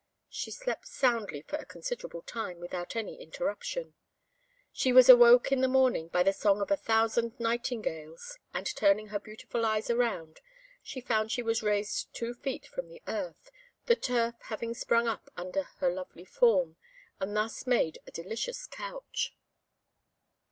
She 0.31 0.49
slept 0.49 0.87
soundly 0.87 1.43
for 1.43 1.57
a 1.57 1.65
considerable 1.67 2.23
time, 2.23 2.57
without 2.59 2.95
any 2.95 3.21
interruption. 3.21 3.93
She 4.73 4.91
was 4.91 5.09
awoke 5.09 5.51
in 5.51 5.61
the 5.61 5.67
morning 5.67 6.07
by 6.07 6.23
the 6.23 6.33
song 6.33 6.59
of 6.59 6.71
a 6.71 6.75
thousand 6.75 7.39
nightingales, 7.39 8.39
and, 8.51 8.65
turning 8.65 9.09
her 9.09 9.19
beautiful 9.19 9.63
eyes 9.63 9.91
around, 9.91 10.41
she 10.81 11.01
found 11.01 11.31
she 11.31 11.43
was 11.43 11.61
raised 11.61 12.11
two 12.15 12.33
feet 12.33 12.65
from 12.65 12.87
the 12.87 13.03
earth, 13.07 13.51
the 13.85 13.95
turf 13.95 14.33
having 14.45 14.73
sprung 14.73 15.07
up 15.07 15.29
under 15.37 15.61
her 15.77 15.93
lovely 15.93 16.25
form, 16.25 16.77
and 17.19 17.37
thus 17.37 17.67
made 17.67 17.99
a 18.07 18.11
delicious 18.11 18.65
couch. 18.65 19.35